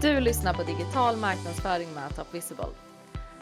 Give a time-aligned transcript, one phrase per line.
[0.00, 2.68] Du lyssnar på digital marknadsföring med Top Visible.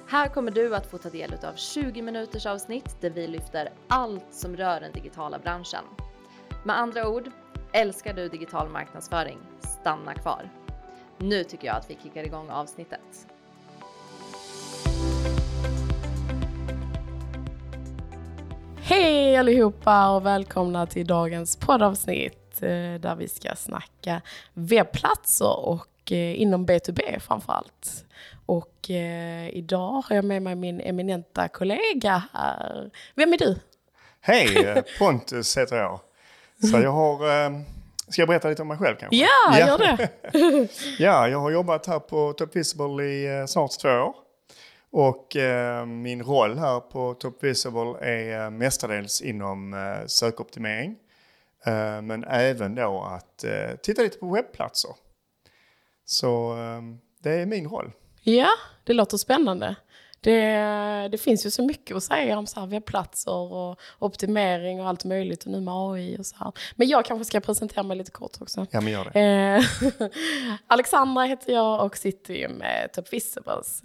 [0.06, 4.24] Här kommer du att få ta del av 20 minuters avsnitt där vi lyfter allt
[4.30, 5.84] som rör den digitala branschen.
[6.64, 7.30] Med andra ord,
[7.72, 9.38] älskar du digital marknadsföring?
[9.60, 10.50] Stanna kvar.
[11.18, 13.26] Nu tycker jag att vi kickar igång avsnittet.
[18.76, 22.68] Hej allihopa och välkomna till dagens poddavsnitt eh,
[23.00, 28.04] där vi ska snacka webbplatser och eh, inom B2B framförallt.
[28.46, 32.90] Och eh, idag har jag med mig min eminenta kollega här.
[33.14, 33.56] Vem är du?
[34.20, 36.00] Hej, Pontus heter jag.
[36.70, 37.18] Så jag har...
[38.08, 39.16] Ska jag berätta lite om mig själv kanske?
[39.16, 39.58] Ja, ja.
[39.58, 40.08] gör det.
[40.98, 44.14] ja, jag har jobbat här på Top Visible i snart två år.
[44.96, 50.96] Och eh, min roll här på Top Visible är eh, mestadels inom eh, sökoptimering.
[51.66, 54.90] Eh, men även då att eh, titta lite på webbplatser.
[56.04, 56.82] Så eh,
[57.22, 57.92] det är min roll.
[58.22, 58.48] Ja,
[58.84, 59.76] det låter spännande.
[60.20, 64.88] Det, det, finns ju så mycket att säga om så här webbplatser och optimering och
[64.88, 66.52] allt möjligt och nu med AI och så här.
[66.74, 68.66] Men jag kanske ska presentera mig lite kort också.
[68.70, 70.10] Ja, men gör det.
[70.66, 73.82] Alexandra heter jag och sitter ju med Top Visibles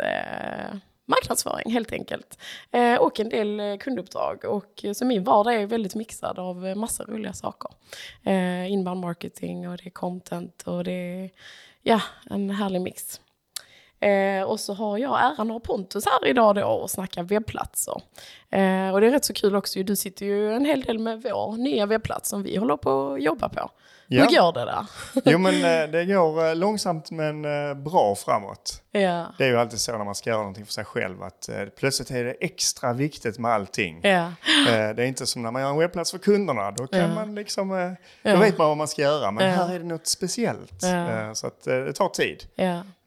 [1.10, 2.40] marknadsföring helt enkelt.
[2.72, 4.46] Eh, och en del eh, kunduppdrag.
[4.46, 7.72] Och, eh, så min vardag är väldigt mixad av eh, massa roliga saker.
[8.24, 11.30] Eh, inbound marketing och det är content och det är
[11.90, 13.22] ja, en härlig mix.
[14.02, 18.02] Eh, och så har jag äran och Pontus här idag då och snackar webbplatser.
[18.52, 21.22] Eh, och det är rätt så kul också, du sitter ju en hel del med
[21.22, 23.70] vår nya webbplats som vi håller på att jobba på.
[24.12, 24.24] Ja.
[24.24, 24.86] Hur går det där?
[25.32, 28.82] jo men eh, det går eh, långsamt men eh, bra framåt.
[28.92, 29.26] Ja.
[29.38, 32.12] Det är ju alltid så när man ska göra någonting för sig själv att plötsligt
[32.12, 34.00] är det extra viktigt med allting.
[34.04, 34.32] Ja.
[34.68, 36.72] Det är inte som när man gör en webbplats för kunderna.
[36.72, 39.32] Då kan man liksom, då vet man vad man ska göra.
[39.32, 40.82] Men här är det något speciellt.
[41.34, 42.44] Så att det tar tid.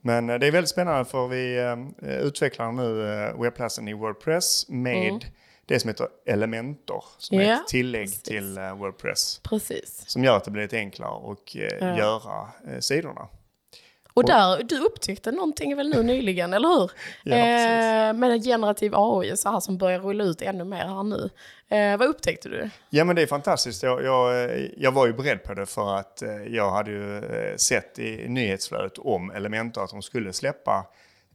[0.04, 2.92] Men det är väldigt spännande för vi utvecklar nu
[3.42, 5.20] webbplatsen i Wordpress med mm
[5.66, 8.22] det som heter Elementor, som ja, är ett tillägg precis.
[8.22, 9.40] till Wordpress.
[9.44, 10.04] Precis.
[10.06, 11.98] Som gör att det blir lite enklare att ja.
[11.98, 12.48] göra
[12.80, 13.28] sidorna.
[14.14, 16.90] Och där, du upptäckte någonting väl nu nyligen, eller hur?
[17.22, 21.02] ja, eh, med en generativ AI så här som börjar rulla ut ännu mer här
[21.02, 21.30] nu.
[21.68, 22.70] Eh, vad upptäckte du?
[22.90, 23.82] Ja men det är fantastiskt.
[23.82, 27.22] Jag, jag, jag var ju beredd på det för att jag hade ju
[27.56, 30.86] sett i nyhetsflödet om Elementor att de skulle släppa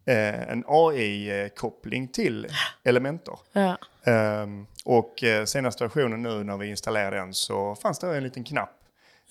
[0.06, 2.48] eh, en AI-koppling till
[2.84, 3.40] Elementor.
[3.52, 3.78] Ja.
[4.86, 8.77] Och eh, senaste versionen nu när vi installerade den så fanns det en liten knapp.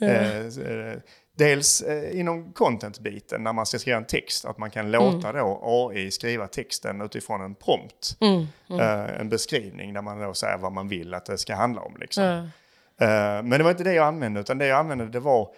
[0.00, 0.98] Eh, eh
[1.38, 5.42] dels eh, inom content-biten när man ska skriva en text, att man kan låta mm.
[5.42, 8.16] då AI skriva texten utifrån en prompt.
[8.20, 8.46] Mm.
[8.70, 9.20] Mm.
[9.20, 11.96] En beskrivning där man då säger vad man vill att det ska handla om.
[12.00, 12.50] Liksom.
[12.98, 15.48] Men det var inte det jag använde, utan det jag använde det var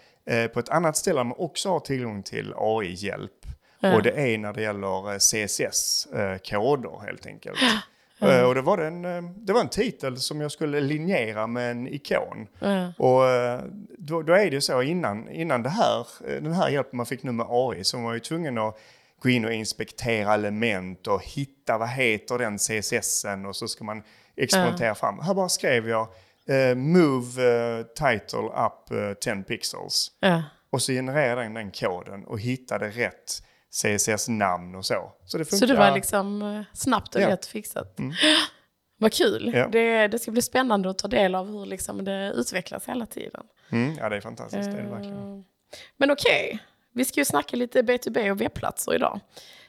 [0.48, 3.46] på ett annat ställe där man också har tillgång till AI-hjälp.
[3.82, 7.58] Och det är när det gäller CSS-koder helt enkelt.
[8.20, 8.46] Mm.
[8.46, 11.88] Och det var, en, eh, det var en titel som jag skulle linjera med en
[11.88, 12.46] ikon.
[12.60, 12.92] Mm.
[12.98, 13.22] Och
[13.98, 16.06] då, då, är det så innan, innan det här,
[16.40, 18.78] den här hjälpen man fick nu med AI så var man ju tvungen att
[19.20, 24.02] gå in och inspektera element och hitta vad heter den CSSen och så ska man
[24.36, 25.20] experimentera fram.
[25.20, 26.08] Här bara skrev jag
[26.50, 30.10] uh, move uh, title up uh, 10 pixels.
[30.70, 35.12] Och så genererade den den koden och hittade rätt CSS-namn och så.
[35.24, 35.66] Så det, funkar.
[35.66, 37.28] så det var liksom eh, snabbt och ja.
[37.28, 37.98] lätt fixat.
[37.98, 38.12] Mm.
[39.00, 39.52] Vad kul!
[39.54, 39.68] Ja.
[39.68, 43.44] Det, det ska bli spännande att ta del av hur liksom det utvecklas hela tiden.
[43.70, 44.68] Mm, ja, det är fantastiskt.
[44.68, 45.38] Uh, det är det verkligen.
[45.38, 45.44] Eh,
[45.96, 46.58] men okej, okay.
[46.94, 49.20] vi ska ju snacka lite B2B och webbplatser idag.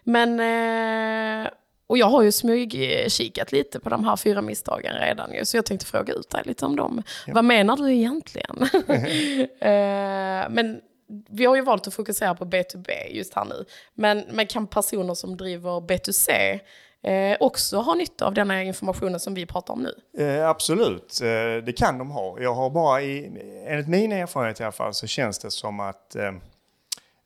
[0.03, 1.49] Men, uh,
[1.87, 5.65] och jag har ju smygkikat lite på de här fyra misstagen redan ju, så jag
[5.65, 7.03] tänkte fråga ut dig lite om dem.
[7.27, 7.33] Ja.
[7.33, 8.61] Vad menar du egentligen?
[8.61, 10.81] uh, men
[11.29, 13.65] vi har ju valt att fokusera på B2B just här nu.
[13.93, 16.59] Men, men kan personer som driver B2C
[17.03, 20.23] eh, också ha nytta av denna informationen som vi pratar om nu?
[20.23, 22.39] Eh, absolut, eh, det kan de ha.
[22.39, 23.31] Jag har bara, i,
[23.67, 26.33] enligt min erfarenhet i alla fall, så känns det som att eh,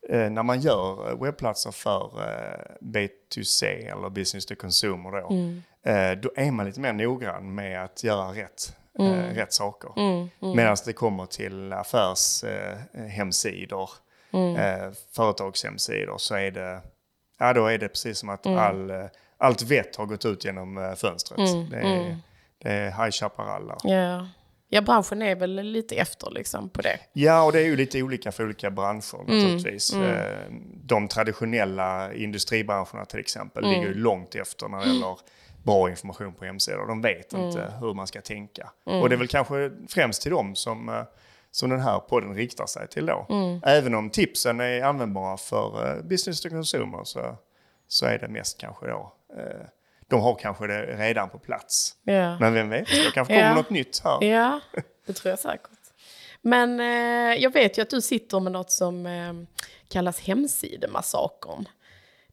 [0.09, 5.61] eh, när man gör webbplatser för eh, B2C eller business to consumer då, mm.
[6.21, 9.13] då är man lite mer noggrann med att göra rätt mm.
[9.13, 9.91] eh, rätt saker.
[9.97, 10.29] Mm.
[10.41, 10.55] Mm.
[10.55, 13.89] Medan det kommer till affärshemsidor,
[14.33, 14.55] eh, mm.
[14.55, 16.81] eh, företagshemsidor så är det,
[17.39, 18.59] ja, då är det precis som att mm.
[18.59, 19.05] all, eh,
[19.37, 21.39] allt vett har gått ut genom eh, fönstret.
[21.39, 21.69] Mm.
[21.69, 22.17] Det är, mm.
[22.57, 24.25] det är High Chaparral yeah.
[24.73, 26.99] Ja, branschen är väl lite efter liksom på det.
[27.13, 29.93] Ja, och det är ju lite olika för olika branscher naturligtvis.
[29.93, 30.63] Mm, mm.
[30.83, 33.75] De traditionella industribranscherna till exempel mm.
[33.75, 35.17] ligger ju långt efter när det gäller
[35.63, 36.87] bra information på hemsidor.
[36.87, 37.45] De vet mm.
[37.45, 38.69] inte hur man ska tänka.
[38.87, 39.01] Mm.
[39.01, 41.03] Och det är väl kanske främst till dem som, eh,
[41.51, 43.27] som den här podden riktar sig till då.
[43.63, 47.35] Även om tipsen är användbara för eh, business to consumer så,
[47.87, 49.67] så är det mest kanske då, eh,
[50.07, 51.95] de har kanske det redan på plats.
[52.03, 52.39] Ja.
[52.39, 53.55] Men vem vet, det kanske kommer Ja.
[53.55, 54.23] något nytt här.
[54.23, 54.59] Ja,
[55.05, 55.69] det tror jag säkert.
[56.41, 59.33] Men eh, jag vet ju att du sitter med något som eh,
[59.89, 61.65] kallas hemsidemassakern.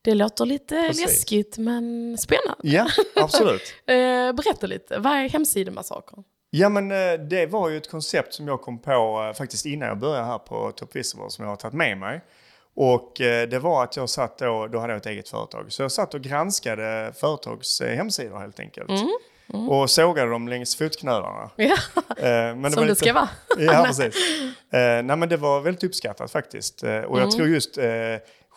[0.03, 1.07] Det låter lite Precis.
[1.07, 2.55] läskigt men spännande.
[2.63, 2.87] Ja,
[3.17, 3.63] absolut.
[3.87, 6.25] Eh, berätta lite, vad är hemsidemassakern?
[6.51, 9.89] Ja men eh, det var ju ett koncept som jag kom på eh, faktiskt innan
[9.89, 12.21] jag började här på Top Visible som jag har tagit med mig.
[12.77, 13.13] Och
[13.51, 15.67] det var att jag satt då, då hade jag ett eget företag.
[15.73, 18.91] Så jag satt och granskade företags hemsidor helt enkelt.
[19.69, 21.51] Och sågade dem längs fotknölarna.
[21.57, 21.77] Ja,
[22.55, 23.29] men som var det lite- ska vara.
[23.59, 24.15] Ja, precis.
[24.71, 26.83] Nej, men det var väldigt uppskattat faktiskt.
[26.83, 27.79] Och jag tror just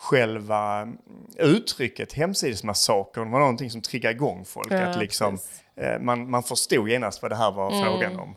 [0.04, 0.98] själva mm,
[1.38, 4.72] uttrycket hemsidesmassakern var någonting som triggade igång folk.
[4.72, 5.38] Ja, att liksom,
[5.76, 8.36] eh, man, man förstod genast vad det här var frågan om.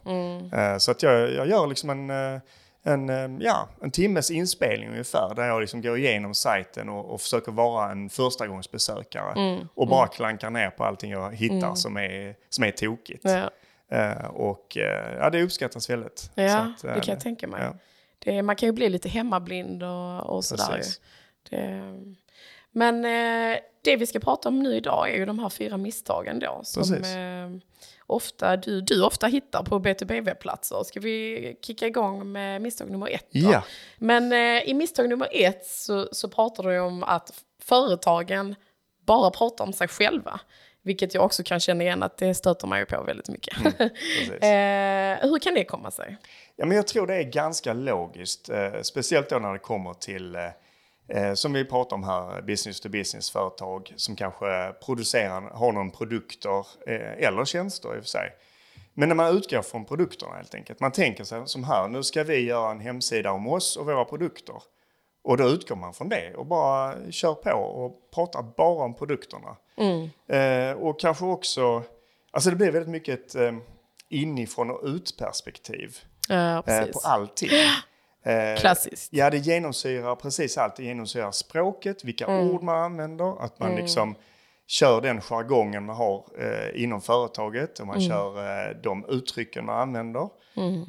[0.54, 2.42] Eh, så att jag, jag gör liksom en, eh,
[2.84, 7.22] en, eh, ja, en timmes inspelning ungefär där jag liksom går igenom sajten och, och
[7.22, 9.60] försöker vara en förstagångsbesökare.
[9.74, 13.24] Och bara klankar ner på allting jag hittar som, är, som är tokigt.
[13.24, 13.50] Ja,
[13.90, 16.31] Eh, och eh, ja, det uppskattas väldigt.
[16.36, 17.62] ja att, det kan jag tänka mig.
[17.64, 17.74] ja.
[18.19, 20.81] Det, man kan ju bli lite hemmablind och, och sådär.
[21.49, 21.94] Det,
[22.71, 26.39] men eh, det vi ska prata om nu idag är ju de här fyra misstagen
[26.39, 26.61] då.
[26.63, 27.61] Som eh,
[28.07, 30.83] ofta, du, du ofta hittar på B2B-webbplatser.
[30.83, 33.27] Ska vi kicka igång med misstag nummer ett?
[33.31, 33.51] Då?
[33.51, 33.63] Ja,
[33.97, 38.55] Men eh, i misstag nummer ett så, så pratar du om att företagen
[39.05, 40.39] bara pratar om sig själva.
[40.81, 43.57] Vilket jag också kan känna igen att det stöter mig på väldigt mycket.
[43.77, 44.44] precis.
[44.44, 46.17] eh, hur kan det komma sig?
[46.55, 50.35] Ja, men jag tror det är ganska logiskt, eh, speciellt då när det kommer till,
[50.35, 50.41] eh,
[51.36, 57.27] som vi pratar om här, business to business-företag som kanske producerar, har någon produkter eh,
[57.27, 58.30] eller tjänster i och för sig.
[58.94, 62.24] Men när man utgår från produkterna helt enkelt, man tänker sig som här, nu ska
[62.24, 64.56] vi göra en hemsida om oss och våra produkter.
[65.24, 69.57] Och då utgår man från det och bara kör på och pratar bara om produkterna.
[70.38, 71.83] Eh, och kanske också,
[72.31, 73.57] alltså det blir väldigt mycket ett eh,
[74.09, 75.98] inifrån och ut-perspektiv
[76.30, 77.50] Ja, eh, på allting.
[78.24, 79.14] Eh, Klassiskt.
[79.14, 80.75] Ja, det genomsyrar precis allt.
[80.75, 82.50] Det genomsyrar språket, vilka Mm.
[82.50, 84.16] ord man använder, att man liksom
[84.68, 88.10] kör den jargongen man har eh, inom företaget och man Mm.
[88.10, 88.38] kör
[88.69, 90.30] eh, de uttrycken man använder.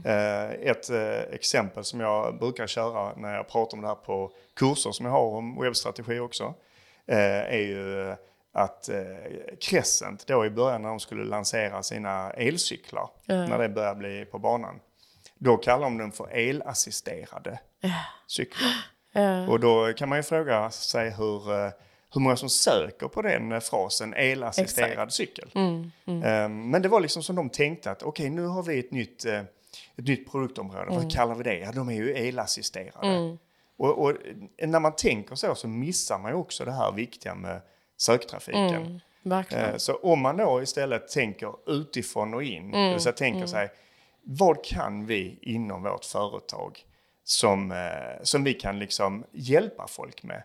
[0.05, 4.31] Eh, ett eh, exempel som jag brukar köra när jag pratar om det här på
[4.57, 6.55] kurser som jag har om webbstrategi också,
[7.07, 7.19] eh,
[7.55, 8.15] är ju
[8.53, 8.97] att eh,
[9.61, 14.39] Crescent då i början när de skulle lansera sina elcyklar, när det började bli på
[14.39, 14.81] banan,
[15.39, 17.59] då kallar de dem för elassisterade
[18.27, 18.71] cyklar.
[19.49, 21.71] Och då kan man ju fråga sig hur, eh,
[22.15, 25.13] hur många som söker på den eh, frasen elassisterad Exakt.
[25.13, 25.51] cykel.
[26.07, 29.25] Eh, Men det var liksom som de tänkte att okej nu har vi ett nytt,
[29.25, 29.39] eh,
[29.97, 31.59] ett nytt produktområde, vad kallar vi det?
[31.59, 33.37] Ja de är ju elassisterade.
[33.79, 34.13] Och, och
[34.63, 37.61] när man tänker så så missar man ju också det här viktiga med
[37.97, 39.01] söktrafiken.
[39.59, 43.71] Eh, Så om man då istället tänker utifrån och in, det vill säga tänker sig
[44.31, 46.85] vad kan vi inom vårt företag
[47.25, 50.43] som, eh, som vi kan liksom hjälpa folk med?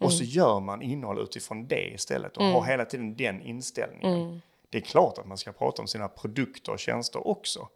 [0.00, 4.40] Och så gör man innehåll utifrån det istället och har hela tiden den inställningen.
[4.70, 7.68] Det är klart att man ska prata om sina produkter och tjänster också.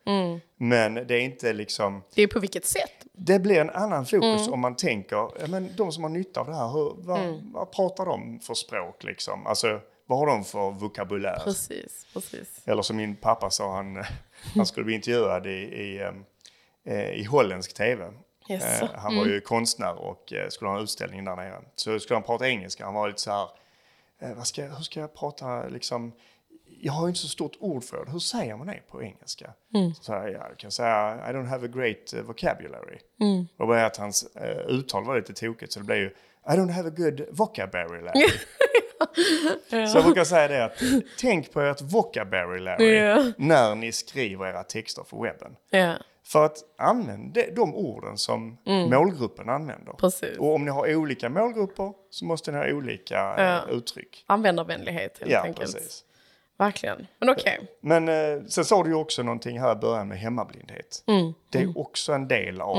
[0.56, 2.92] Men det är inte liksom, Det är på vilket sätt?
[3.12, 4.52] det blir en annan fokus Mm.
[4.52, 7.52] om man tänker, men de som har nytta av det här, hur, vad, Mm.
[7.52, 9.46] vad pratar de för språk liksom?
[9.46, 11.40] Alltså, vad har de för vokabulär?
[11.44, 12.62] Precis, precis.
[12.64, 14.04] Eller som min pappa sa, han,
[14.56, 16.24] han skulle bli intervjuad i, i, em,
[16.86, 18.12] eh, i holländsk tv.
[18.48, 18.84] Jaså?
[18.84, 21.62] Eh, han var ju konstnär och eh, skulle ha en utställning där nere.
[21.74, 23.30] Så skulle han prata engelska, han var lite så
[24.20, 26.12] här, ska, jag- hur ska jag prata liksom,
[26.80, 29.50] jag har ju inte så stort ordförråd, hur säger man det på engelska?
[29.94, 32.98] Så sa jag, ja, du kan säga I don't have a great vocabulary.
[33.56, 36.08] Och bara att hans eh, uttal var lite tokigt så det blev ju
[36.46, 38.26] I don't have a good vocabulary.
[39.70, 40.82] Så jag brukar säga det att
[41.18, 43.32] tänk på ert vocabulary Ja.
[43.36, 45.56] när ni skriver era texter för webben.
[46.26, 49.92] För att använda de- de orden som målgruppen använder.
[49.92, 50.38] precis.
[50.38, 53.34] Och om ni har olika målgrupper så måste ni ha olika
[53.68, 54.24] eh, uttryck.
[54.26, 55.74] Användarvänlighet helt Ja, enkelt.
[55.74, 56.04] precis.
[56.58, 57.06] Verkligen.
[57.18, 57.60] Men okej.
[57.80, 61.04] Men eh, sen sa du ju också någonting här i början med hemmablindhet.
[61.06, 61.32] Mm.
[61.50, 62.76] Det är också en del av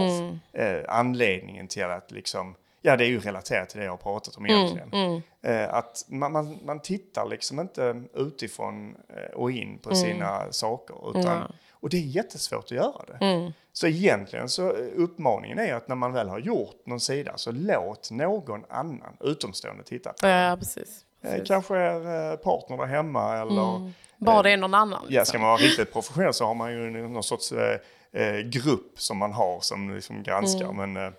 [0.54, 2.56] eh, anledningen till att liksom,
[2.86, 5.22] ja det är ju relaterat till det jag har pratat Mm, om egentligen.
[5.44, 11.20] Eh, att man, man, man tittar liksom inte utifrån eh, och in på sina saker.
[11.20, 13.54] Utan, Och det är jättesvårt att göra det.
[13.74, 17.52] Så egentligen så eh, uppmaningen är att när man väl har gjort någon sida så
[17.52, 21.02] låt någon annan utomstående titta på Ja, precis.
[21.22, 21.48] Precis.
[21.48, 25.00] kanske är eh, partner där hemma eller Bara det är någon annan.
[25.04, 25.26] Ja, Liksom.
[25.26, 29.32] ska man vara riktigt professionell så har man ju någon sorts eh, grupp som man
[29.34, 30.72] har som liksom granskar.
[30.72, 31.12] Men ja,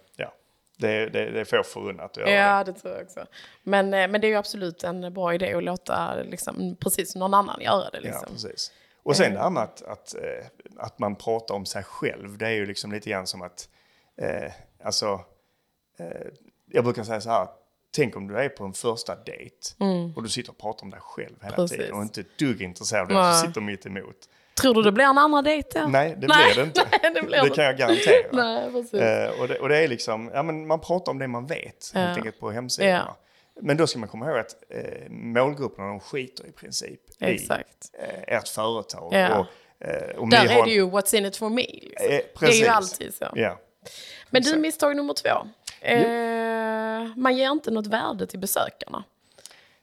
[0.76, 2.34] det, det, det är få förunnat att göra det.
[2.36, 3.26] Ja, det tror jag också.
[3.62, 7.34] Men, eh, men det är ju absolut en bra idé att låta liksom, precis någon
[7.34, 7.98] annan göra det.
[7.98, 8.28] Ja, Liksom.
[8.32, 8.72] precis.
[9.02, 12.46] Och sen det här med att, att, eh, att man pratar om sig själv, det
[12.46, 13.68] är ju liksom lite grann som att,
[14.16, 14.52] eh,
[14.84, 15.20] alltså,
[15.98, 16.26] eh,
[16.70, 17.48] jag brukar säga så här,
[17.96, 19.56] tänk om du är på en första dejt
[20.16, 21.64] och du sitter och pratar om dig själv hela Mm.
[21.68, 21.78] Precis.
[21.78, 24.16] tiden och inte ett dugg intresserad av den som sitter mitt emot.
[24.60, 25.78] Tror du det blir en andra dejt?
[25.78, 25.86] Ja?
[25.88, 26.82] Nej, det Nej, blir det inte.
[27.02, 28.26] nej, det blir det kan jag garantera.
[28.32, 28.94] Nej, precis.
[29.00, 31.90] Eh, och, det, och det är liksom, ja men man pratar om det man vet
[31.94, 32.00] Ja.
[32.00, 32.92] helt enkelt på hemsidorna.
[32.92, 33.16] Ja.
[33.60, 37.90] Men då ska man komma ihåg att eh, målgrupperna de skiter i princip Exakt.
[37.94, 39.12] i eh, ert företag.
[39.14, 39.38] Ja.
[39.38, 41.62] Och, eh, om Där är det ju what's in it for me.
[41.62, 42.06] Liksom.
[42.10, 43.26] Eh, det är ju alltid så.
[43.34, 43.58] Ja.
[44.30, 45.28] Men du, misstag nummer två.
[45.80, 49.04] Eh, man ger inte något värde till besökarna.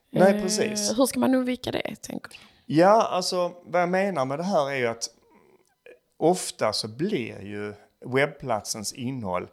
[0.09, 0.97] Nej, Eh, precis.
[0.99, 2.35] hur ska man undvika det, tänker du?
[2.65, 5.09] Ja, alltså vad jag menar med det här är ju att
[6.17, 7.73] ofta så blir ju
[8.05, 9.47] webbplatsens innehåll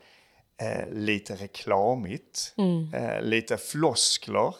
[0.62, 2.54] eh, lite reklamigt,
[2.94, 4.54] eh, lite floskler.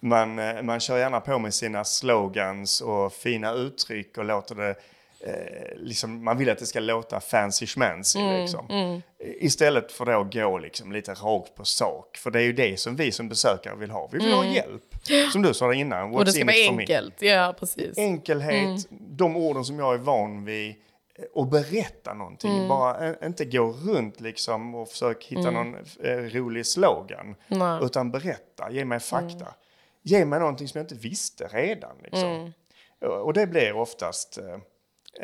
[0.00, 4.74] Man, eh, man kör gärna på med sina slogans och fina uttryck och låter det
[5.20, 9.02] Eh, liksom, man vill att det ska låta fancy schmancy liksom.
[9.40, 12.16] Istället för att gå liksom, lite rakt på sak.
[12.16, 14.08] För det är ju det som vi som besökare vill ha.
[14.12, 14.94] Vi vill ha hjälp.
[15.32, 16.14] Som du sa innan.
[16.14, 17.22] Och det what's ska in vara enkelt.
[17.22, 17.98] Ja, precis.
[17.98, 20.70] enkelhet, de orden som jag är van vid
[21.18, 22.52] eh, och berätta någonting.
[22.56, 22.68] Mm.
[22.68, 25.74] Bara eh, inte gå runt liksom och försöka hitta någon
[26.04, 27.34] eh, rolig slogan.
[27.48, 27.60] Nej.
[27.70, 27.84] Mm.
[27.84, 29.54] Utan berätta, ge mig fakta.
[30.02, 31.96] Ge mig någonting som jag inte visste redan.
[32.02, 32.28] Liksom.
[32.28, 32.52] Mm.
[33.00, 34.54] Och- Och det blir oftast eh,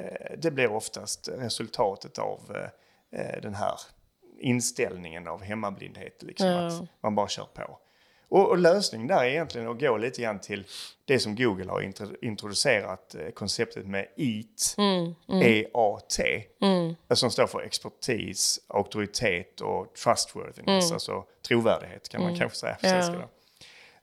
[0.05, 2.41] eh, det blir oftast resultatet av
[3.13, 3.75] eh, eh, den här
[4.41, 6.23] inställningen av hemmablindhet.
[6.23, 6.67] Liksom, Ja.
[6.67, 7.79] att man bara kör på.
[8.29, 10.65] Och, och lösningen där är egentligen att gå lite grann till
[11.05, 14.75] det som Google har intro- introducerat eh, konceptet med EAT,
[15.43, 16.45] E-A-T,
[17.15, 22.77] som står för expertis, auktoritet och trustworthiness, alltså trovärdighet kan man kanske säga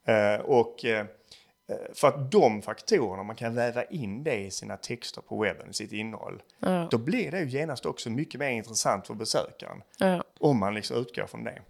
[0.06, 0.14] Ja.
[0.14, 1.06] Eh, och eh, eh,
[1.94, 5.74] för att de faktorerna, man kan väva in det i sina texter på webben, i
[5.74, 6.88] sitt innehåll, Ja.
[6.92, 9.82] då blir det ju genast också mycket mer intressant för besökaren.
[9.98, 11.62] Ja, Om man liksom utgår från det.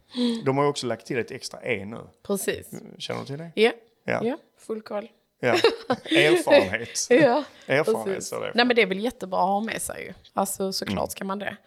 [0.46, 1.98] De har ju också lagt till ett extra E nu.
[2.24, 2.70] precis.
[2.98, 3.52] Känner du till det?
[3.56, 3.72] Ja,
[4.04, 4.20] Ja.
[4.24, 5.08] ja full koll.
[5.40, 5.54] Ja.
[6.06, 7.08] Erfarenhet.
[7.10, 8.52] Ja, Erfarenhet det.
[8.56, 10.14] Nej men det är väl jättebra att ha med sig ju.
[10.34, 11.10] Alltså såklart Mm.
[11.10, 11.58] ska man det.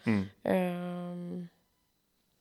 [0.43, 1.47] Ehm,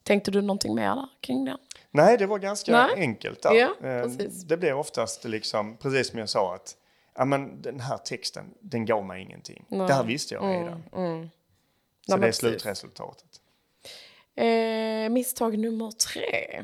[0.05, 1.57] tänkte du någonting mer där kring det?
[1.91, 2.95] Nej, det var ganska Nej.
[2.97, 3.53] enkelt där.
[3.55, 4.43] Ja, Eh, precis.
[4.43, 6.77] Det blev oftast liksom, precis som jag sa, att
[7.17, 9.65] ja, men den här texten, den gav mig ingenting.
[9.69, 10.83] Det här visste jag redan.
[10.91, 11.31] Så Nej,
[12.07, 12.41] det är precis.
[12.41, 13.41] slutresultatet.
[14.37, 16.63] Eh, misstag nummer tre.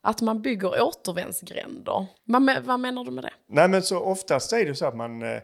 [0.00, 2.06] Att man bygger återvändsgränder.
[2.24, 3.32] Me- vad menar du med det?
[3.46, 5.40] Nej, men så oftast är det så att man eh,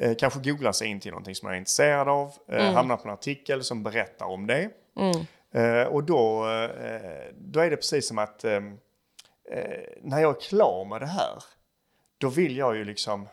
[0.00, 2.74] eh, kanske googlar sig in till någonting som man är intresserad av, eh, Mm.
[2.74, 4.62] hamnar på en artikel som berättar om det.
[5.00, 5.22] Eh,
[5.88, 8.62] och då, eh, då är det precis som att eh, eh,
[10.02, 11.42] när jag är klar med det här,
[12.18, 13.28] då vill jag ju liksom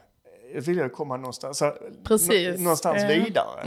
[0.54, 1.64] eh, vill jag komma någonstans,
[2.04, 2.58] Precis.
[2.58, 3.08] nå- någonstans Ja.
[3.08, 3.62] vidare.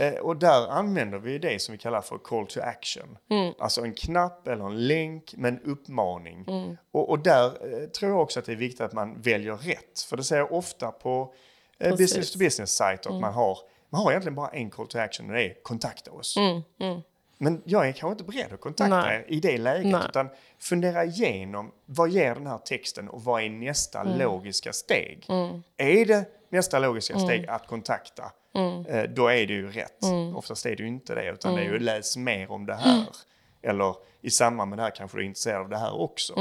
[0.00, 3.18] Eh, och där använder vi det som vi kallar för call to action.
[3.58, 6.44] Alltså en knapp eller en länk med en uppmaning.
[6.90, 7.44] Och, och där
[7.82, 10.00] eh, tror jag också att det är viktigt att man väljer rätt.
[10.08, 11.34] För det ser jag ofta på
[11.78, 13.58] eh, business to business-sajter att man har,
[13.90, 16.36] man har egentligen bara en call to action och det är kontakta oss.
[17.38, 19.16] Men jag är kanske inte beredd att kontakta Nej.
[19.16, 19.92] er i det läget.
[19.92, 20.02] Nej.
[20.08, 20.28] Utan
[20.58, 24.18] fundera igenom vad ger den här texten och vad är nästa Mm.
[24.18, 25.26] logiska steg?
[25.76, 28.32] Är det nästa logiska steg att kontakta,
[28.88, 29.98] eh, då är det ju rätt.
[30.34, 33.04] Oftast är det ju inte det, utan det är ju läs mer om det här.
[33.62, 36.34] Eller i samband med det här kanske du är intresserad av det här också.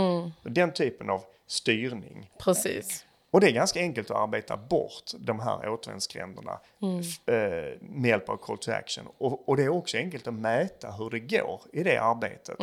[0.44, 2.30] Den typen av styrning.
[2.40, 3.06] Precis.
[3.32, 6.60] Och det är ganska enkelt att arbeta bort de här återvändsgränderna
[7.02, 9.06] f- eh, med hjälp av call to action.
[9.18, 12.58] Och, och det är också enkelt att mäta hur det går i det arbetet.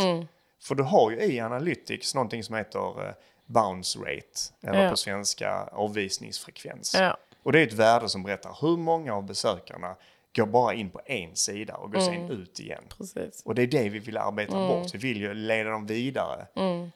[0.63, 3.15] För du har ju i Analytics någonting som heter eh,
[3.47, 4.91] bounce rate, eller Ja.
[4.91, 6.95] på svenska avvisningsfrekvens.
[6.99, 7.17] Ja.
[7.43, 9.97] Och det är ett värde som berättar hur många av besökarna
[10.37, 12.85] går bara in på en sida och går sen ut igen.
[12.99, 13.43] Precis.
[13.45, 14.95] Och det är det vi vill arbeta bort.
[14.95, 16.47] Vi vill ju leda dem vidare.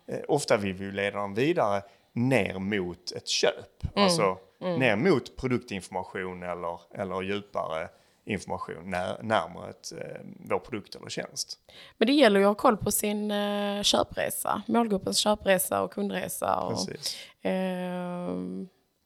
[0.06, 1.82] Eh, ofta vill vi leda dem vidare
[2.18, 3.94] ner mot ett köp.
[3.94, 7.88] Alltså ner mot produktinformation eller, eller djupare
[8.24, 10.20] information när, närmare ett, eh,
[10.50, 11.58] vår produkt eller tjänst.
[11.98, 14.62] Men det gäller ju att ha koll på sin eh, köpresa.
[14.66, 16.60] Målgruppens köpresa och kundresa.
[16.60, 17.16] Och, Precis.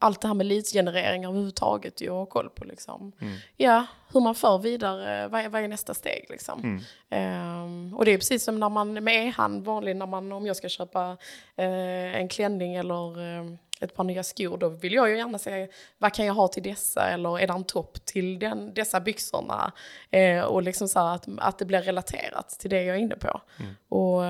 [0.03, 2.65] Allt det här med leadsgenerering överhuvudtaget ju ha koll på.
[2.65, 3.13] Liksom.
[3.21, 3.37] Mm.
[3.57, 6.61] Ja, hur man för vidare, vad är, vad är nästa steg liksom.
[6.61, 6.81] Mm.
[7.11, 10.57] Ehm, och det är precis som när man med e-hand, vanligt när man, om jag
[10.57, 11.17] ska köpa
[11.57, 15.69] eh, en klänning eller eh, ett par nya skor, då vill jag ju gärna se
[15.99, 19.73] vad kan jag ha till dessa eller är det en topp till den, dessa byxorna?
[20.11, 23.41] Eh, och liksom så att, att det blir relaterat till det jag är inne på.
[23.61, 23.75] Mm.
[23.89, 24.23] Och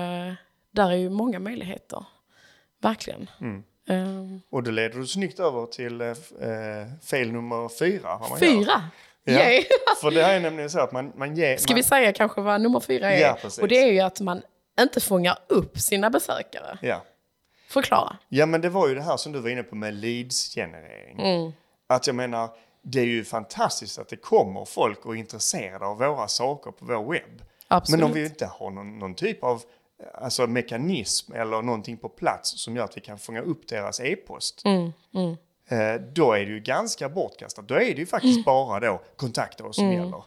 [0.71, 2.05] där är ju många möjligheter,
[2.81, 3.29] verkligen.
[3.87, 8.19] Ehm, Och då leder du snyggt över till eh, eh, fel nummer fyra.
[8.39, 8.81] Fyra!
[9.23, 9.61] Ja.
[10.01, 11.57] För det här är nämligen så att man, man ger...
[11.57, 13.21] Ska man, vi säga kanske vad nummer fyra är?
[13.21, 14.41] Ja, och det är ju att man
[14.79, 16.77] inte fångar upp sina besökare.
[16.81, 17.03] Ja.
[17.67, 18.17] Förklara.
[18.29, 21.19] ja, men det var ju det här som du var inne på med leads-generering.
[21.19, 21.51] Mm.
[21.87, 22.49] Att jag menar,
[22.81, 26.85] det är ju fantastiskt att det kommer folk och är intresserade av våra saker på
[26.85, 27.43] vår webb.
[27.67, 27.99] Absolut.
[27.99, 29.61] Men om vi inte har någon, någon typ av
[30.13, 34.61] alltså, mekanism eller någonting på plats som gör att vi kan fånga upp deras e-post.
[34.65, 35.35] Mm, mm,
[35.67, 37.67] eh, då är det ju ganska bortkastat.
[37.67, 39.97] Då är det ju faktiskt bara då kontakta oss som Mm.
[39.97, 40.23] gäller.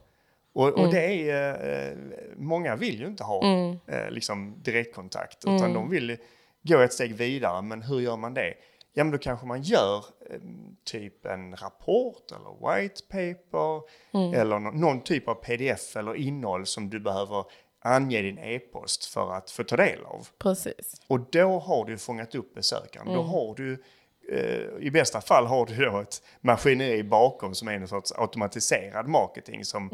[0.52, 1.96] Och, och det är, eh,
[2.36, 3.78] många vill ju inte ha Mm.
[3.86, 6.16] eh, liksom direktkontakt utan de vill
[6.62, 7.62] gå ett steg vidare.
[7.62, 8.54] Men hur gör man det?
[8.94, 10.04] Ja men då kanske man gör
[10.84, 13.82] typ en rapport eller white paper
[14.18, 14.34] Mm.
[14.40, 17.44] eller nå- någon typ av pdf eller innehåll som du behöver
[17.94, 20.28] ange din e-post för att få ta del av.
[20.38, 21.00] precis.
[21.06, 23.06] Och då har du fångat upp besökaren.
[23.06, 23.82] Då har du,
[24.32, 29.08] eh, i bästa fall har du då ett maskineri bakom som är en sorts automatiserad
[29.08, 29.90] marketing som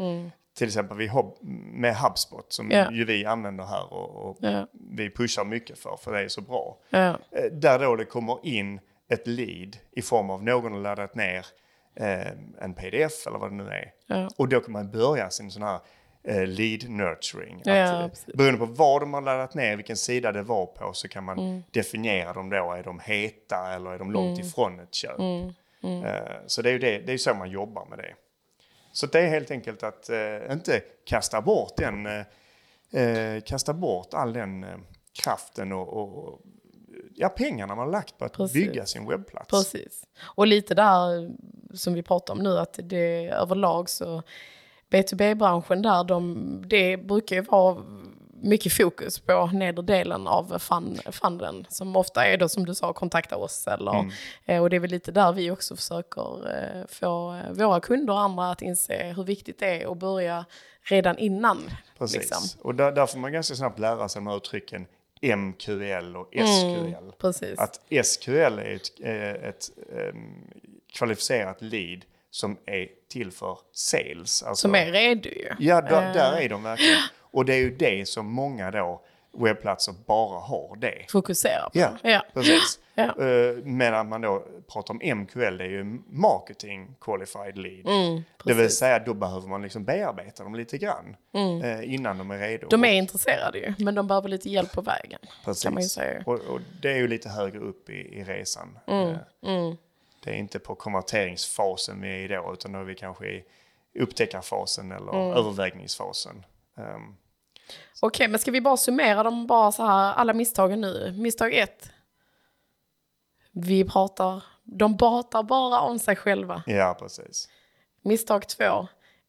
[0.56, 1.34] till exempel vi har
[1.72, 2.90] med HubSpot som Ja.
[2.92, 4.66] ju vi använder här och, och Ja.
[4.90, 6.78] vi pushar mycket för, för det är så bra.
[6.90, 11.46] Eh, Där då det kommer in ett lead i form av någon har laddat ner
[11.96, 12.30] eh,
[12.60, 13.92] en pdf eller vad det nu är.
[14.36, 15.80] Och då kan man börja sin sån här
[16.24, 17.60] eh, lead nurturing.
[17.60, 18.26] Att, Ja, eh, precis.
[18.34, 21.38] beroende på vad de har laddat ner, vilken sida det var på, så kan man
[21.38, 21.62] Mm.
[21.70, 22.72] definiera dem då.
[22.72, 25.18] Är de heta eller är de långt ifrån ett köp?
[25.18, 26.04] Mm.
[26.04, 28.14] Eh, så det är ju det, det är så man jobbar med det.
[28.92, 34.14] Så det är helt enkelt att eh, inte kasta bort den, eh, eh, kasta bort
[34.14, 34.76] all den eh,
[35.22, 36.40] kraften och, och
[37.14, 38.54] ja, pengarna man har lagt på att Precis.
[38.66, 39.48] bygga sin webbplats.
[39.50, 40.04] Precis.
[40.22, 41.30] Och lite där
[41.74, 44.22] som vi pratar om nu, att det överlag så
[44.92, 47.82] B2B-branschen där, de, det brukar ju vara
[48.42, 52.92] mycket fokus på nedre delen av fun, funden som ofta är då som du sa,
[52.92, 54.12] kontakta oss eller,
[54.46, 58.20] eh, och det är väl lite där vi också försöker eh, få våra kunder och
[58.20, 60.44] andra att inse hur viktigt det är att börja
[60.82, 61.70] redan innan.
[61.98, 62.16] Precis.
[62.16, 62.60] liksom.
[62.62, 64.86] Och där, där får man ganska snabbt lära sig de här uttrycken
[65.22, 67.12] MQL och SQL.
[67.18, 67.58] Precis.
[67.58, 70.50] Att SQL är ett, eh, ett em,
[70.92, 74.42] kvalificerat lead som är till för sales.
[74.42, 75.48] Alltså, som är redo ju.
[75.58, 76.98] Ja, där, Eh, där är de verkligen.
[77.20, 79.02] Och det är ju det som många då
[79.38, 81.06] webbplatser bara har det.
[81.10, 81.78] Fokusera på.
[81.78, 82.22] Ja, ja.
[82.34, 82.78] precis.
[82.94, 83.04] Ja.
[83.04, 87.86] Eh, Medan man då pratar om MQL, det är ju marketing qualified lead.
[87.86, 91.16] Mm, det vill säga då behöver man liksom bearbeta dem lite grann
[91.64, 92.66] eh, innan de är redo.
[92.66, 92.82] Mm.
[92.82, 95.20] De är intresserade ju, men de behöver lite hjälp på vägen.
[95.44, 95.98] Precis.
[96.26, 98.78] Och, och det är ju lite högre upp i, i resan.
[98.86, 99.74] Mm, Eh,
[100.24, 103.44] Det är inte på konverteringsfasen vi är i då, utan då är vi kanske i
[104.00, 105.36] upptäckarfasen eller Mm.
[105.36, 106.44] övervägningsfasen.
[106.76, 107.16] Ehm,
[108.02, 111.12] Okej, men ska vi bara summera dem bara så här, alla misstagen nu?
[111.18, 111.90] Misstag ett.
[113.52, 116.62] Vi pratar, de pratar bara om sig själva.
[116.66, 117.48] ja, precis.
[118.02, 118.88] Misstag två.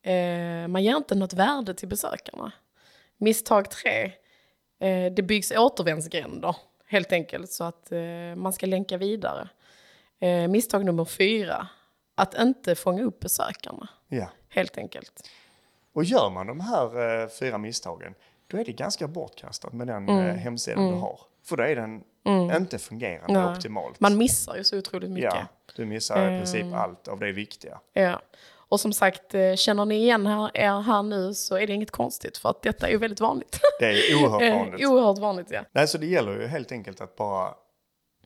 [0.09, 2.51] Eh, man ger inte något värde till besökarna.
[3.17, 4.03] Misstag tre.
[4.79, 9.49] Eh, det byggs återvändsgränder helt enkelt så att eh, man ska länka vidare.
[10.23, 11.67] Eh, misstag nummer fyra.
[12.15, 14.29] Att inte fånga upp besökarna Ja.
[14.49, 15.29] helt enkelt.
[15.93, 18.13] Och gör man de här eh, fyra misstagen,
[18.47, 20.25] då är det ganska bortkastat med den Mm.
[20.29, 21.19] eh, hemsidan du har.
[21.45, 22.03] För då är den
[22.57, 23.51] inte fungerande Nej.
[23.51, 23.99] optimalt.
[23.99, 25.33] Man missar ju så otroligt mycket.
[25.33, 26.73] ja, du missar i princip Ehm.
[26.73, 27.79] allt av det viktiga.
[27.93, 28.21] Ja.
[28.55, 31.91] Och som sagt, eh, känner ni igen här, er här nu så är det inget
[31.91, 33.59] konstigt för att detta är ju väldigt vanligt.
[33.79, 34.85] Det är oerhört Eh, vanligt.
[34.87, 35.61] Oerhört vanligt, ja.
[35.71, 37.53] Nej, så det gäller ju helt enkelt att bara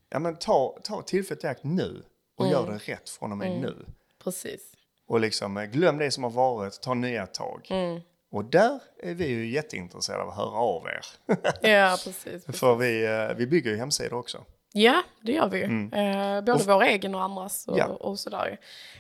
[0.10, 2.04] ja, men ta, ta tillfället i akt nu
[2.38, 2.52] och Mm.
[2.52, 3.86] gör det rätt från och med nu.
[4.24, 4.62] Precis.
[5.08, 7.68] Och liksom eh, glöm det som har varit, ta nya tag.
[7.70, 8.02] Mm.
[8.32, 11.06] Och där är vi ju jätteintresserade av att höra av er.
[11.70, 12.46] Ja, precis.
[12.60, 14.44] För vi, eh, vi bygger ju hemsidor också.
[14.74, 15.64] Ja, det gör vi ju.
[15.66, 17.86] Eh, både vår egen och andras och, Ja.
[17.86, 18.60] och sådär.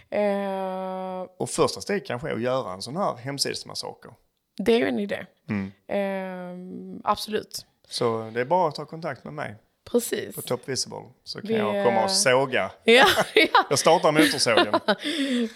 [0.09, 4.11] Eh, Och första steg kanske är att göra en sån här hemsidesmassaker.
[4.57, 5.25] det är ju en idé.
[5.49, 5.71] Mm.
[5.87, 7.65] Eh, absolut.
[7.89, 9.55] Så det är bara att ta kontakt med mig
[9.91, 10.35] Precis.
[10.35, 10.97] på Top Visible.
[11.23, 12.71] Så kan Vi, jag komma och såga.
[12.83, 13.65] Ja, ja.
[13.69, 14.73] Jag startar motorsågen.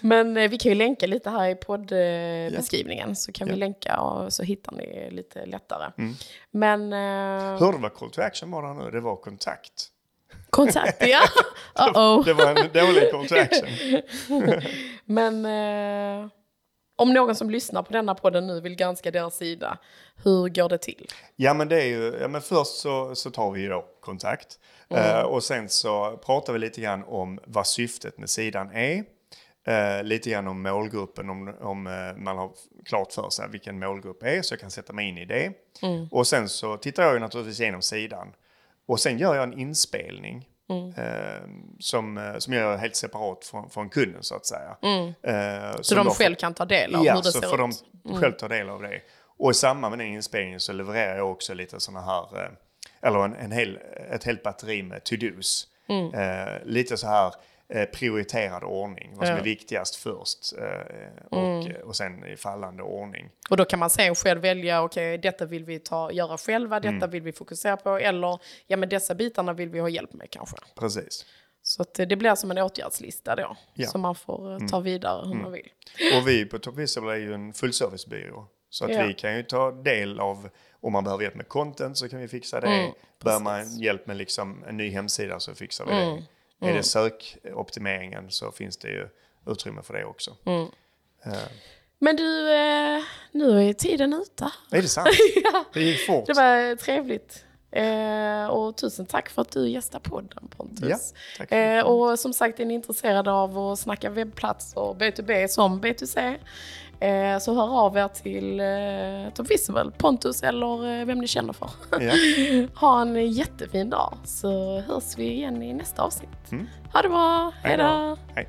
[0.00, 3.58] Men eh, vi kan ju länka lite här i poddbeskrivningen så kan vi Ja.
[3.58, 5.92] länka och så hittar ni lite lättare.
[5.98, 6.14] Mm.
[6.50, 8.90] Men eh, Hörde du vad call to action var där nu?
[8.90, 9.88] Det var kontakt.
[10.50, 11.20] Kontakt, ja.
[11.74, 12.24] Uh-oh.
[12.24, 13.68] Det var en dålig call to action.
[15.04, 16.28] Men eh,
[16.96, 19.78] om någon som lyssnar på denna podden nu vill granska deras sida,
[20.24, 21.06] hur går det till?
[21.36, 24.58] Ja men det är ju, ja, men först så, så tar vi ju då kontakt.
[24.88, 29.04] Eh, och sen så pratar vi lite grann om vad syftet med sidan är.
[29.66, 32.50] Eh, lite grann om målgruppen, om, om eh, man har
[32.84, 35.52] klart för sig vilken målgrupp är, så jag kan sätta mig in i det.
[36.10, 38.32] Och sen så tittar jag ju naturligtvis igenom sidan.
[38.86, 40.48] Och sen gör jag en inspelning.
[40.96, 41.42] Eh,
[41.80, 44.76] som, eh, som jag gör helt separat från, från kunden så att säga.
[45.22, 47.48] Eh, Så som de får- själv kan ta del av Ja, hur det så ser
[47.48, 47.84] får de ut.
[48.04, 48.20] Mm.
[48.20, 49.00] själv ta del av det.
[49.38, 52.50] Och i samband med den inspelningen så levererar jag också lite sådana här, eh,
[53.02, 53.78] eller en, en hel,
[54.10, 55.66] ett helt batteri med to-dos.
[55.88, 56.14] Mm.
[56.14, 57.32] Eh, lite så här
[57.92, 59.30] prioriterad ordning, vad som Ja.
[59.32, 59.40] Mm.
[59.40, 63.30] är viktigast först eh, och, och sen i fallande ordning.
[63.50, 66.94] Och då kan man sen själv välja, okej detta vill vi ta, göra själva, detta
[66.96, 67.10] Mm.
[67.10, 70.56] vill vi fokusera på, eller ja men dessa bitarna vill vi ha hjälp med kanske.
[70.74, 71.24] Precis.
[71.62, 73.56] Så eh, det blir som en åtgärdslista då, Ja.
[73.82, 73.90] Mm.
[73.90, 75.68] som man får eh, ta vidare hur man vill.
[76.16, 78.46] Och vi på Top Visible är ju en fullservicebyrå.
[78.70, 79.06] Så att Ja.
[79.06, 80.48] vi kan ju ta del av,
[80.80, 82.66] om man behöver hjälp med content så kan vi fixa det.
[82.66, 82.92] Mm,
[83.24, 86.22] behöver man hjälp med liksom en ny hemsida så fixar vi Mm, det.
[86.62, 89.08] Är det sökoptimeringen så finns det ju
[89.46, 90.36] utrymme för det också.
[90.46, 90.66] Mm.
[91.24, 91.32] Eh,
[91.98, 94.50] Men du, eh, nu är tiden ute.
[94.70, 95.08] är det sant?
[95.52, 96.26] ja, Det gick fort.
[96.26, 97.44] det var trevligt.
[97.70, 101.14] Eh, och tusen tack för att du gästade podden Pontus.
[101.48, 101.56] Ja.
[101.56, 106.36] Eh, och som sagt, är ni intresserade av att snacka webbplats och B2B som B2C
[107.02, 111.52] eh, så hör av er till eh, Top Visible, Pontus eller eh, vem ni känner
[111.52, 111.70] för.
[111.90, 112.12] Ja.
[112.80, 116.52] ha en jättefin dag så hörs vi igen i nästa avsnitt.
[116.52, 116.66] Mm.
[116.92, 117.84] Ha det bra, Hej hej då.
[117.84, 118.16] då!
[118.34, 118.48] Hej.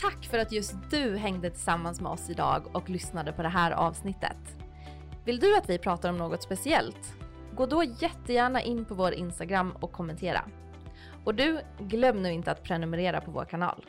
[0.00, 3.70] Tack för att just du hängde tillsammans med oss idag och lyssnade på det här
[3.70, 4.36] avsnittet.
[5.24, 7.14] Vill du att vi pratar om något speciellt?
[7.54, 10.44] Gå då jättegärna in på vår Instagram och kommentera.
[11.24, 13.84] Och du, glöm nu inte att prenumerera på vår kanal.